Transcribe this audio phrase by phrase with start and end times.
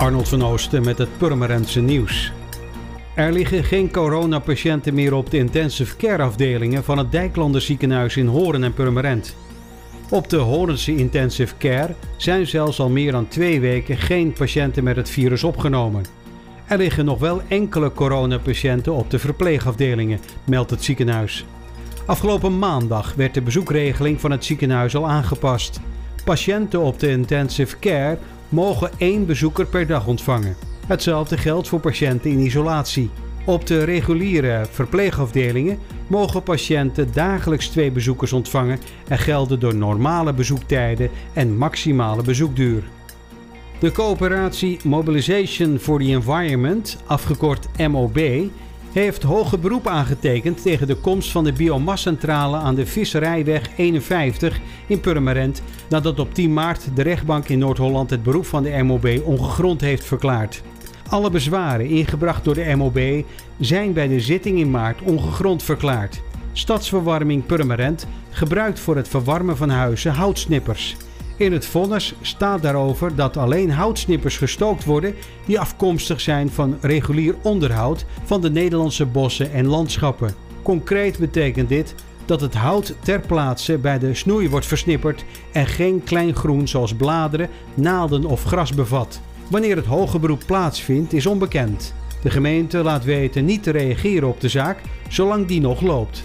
[0.00, 2.32] Arnold van Oosten met het Purmerendse nieuws.
[3.14, 8.26] Er liggen geen coronapatiënten meer op de intensive care afdelingen van het Dijklander ziekenhuis in
[8.26, 9.36] Horen en Purmerend.
[10.10, 14.96] Op de Horense intensive care zijn zelfs al meer dan twee weken geen patiënten met
[14.96, 16.04] het virus opgenomen.
[16.66, 21.44] Er liggen nog wel enkele coronapatiënten op de verpleegafdelingen, meldt het ziekenhuis.
[22.06, 25.80] Afgelopen maandag werd de bezoekregeling van het ziekenhuis al aangepast.
[26.24, 28.18] Patiënten op de intensive care
[28.50, 30.56] mogen één bezoeker per dag ontvangen.
[30.86, 33.10] Hetzelfde geldt voor patiënten in isolatie.
[33.46, 41.10] Op de reguliere verpleegafdelingen mogen patiënten dagelijks twee bezoekers ontvangen en gelden door normale bezoektijden
[41.32, 42.82] en maximale bezoekduur.
[43.78, 48.18] De coöperatie Mobilization for the Environment, afgekort MOB,
[48.92, 55.00] heeft hoge beroep aangetekend tegen de komst van de biomascentrale aan de Visserijweg 51 in
[55.00, 59.80] Purmerend nadat op 10 maart de rechtbank in Noord-Holland het beroep van de MOB ongegrond
[59.80, 60.62] heeft verklaard.
[61.08, 63.24] Alle bezwaren ingebracht door de MOB
[63.58, 66.22] zijn bij de zitting in maart ongegrond verklaard.
[66.52, 70.96] Stadsverwarming Purmerend gebruikt voor het verwarmen van huizen houtsnippers.
[71.40, 75.14] In het vonnis staat daarover dat alleen houtsnippers gestookt worden
[75.46, 80.34] die afkomstig zijn van regulier onderhoud van de Nederlandse bossen en landschappen.
[80.62, 86.02] Concreet betekent dit dat het hout ter plaatse bij de snoei wordt versnipperd en geen
[86.04, 89.20] klein groen zoals bladeren, naalden of gras bevat.
[89.50, 91.94] Wanneer het hoge beroep plaatsvindt is onbekend.
[92.22, 96.24] De gemeente laat weten niet te reageren op de zaak zolang die nog loopt.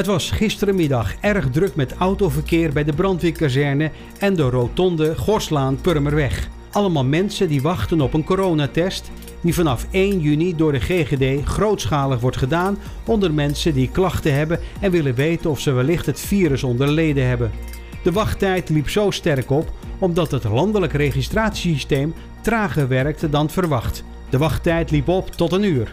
[0.00, 6.48] Het was gisterenmiddag erg druk met autoverkeer bij de brandweerkazerne en de rotonde Gorslaan Purmerweg.
[6.70, 12.20] Allemaal mensen die wachten op een coronatest die vanaf 1 juni door de GGD grootschalig
[12.20, 16.62] wordt gedaan onder mensen die klachten hebben en willen weten of ze wellicht het virus
[16.62, 17.50] onder leden hebben.
[18.02, 24.04] De wachttijd liep zo sterk op omdat het landelijk registratiesysteem trager werkte dan verwacht.
[24.30, 25.92] De wachttijd liep op tot een uur.